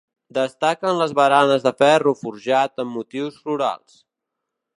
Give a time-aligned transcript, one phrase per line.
[0.35, 4.03] Destaquen les baranes de ferro forjat amb motius florals.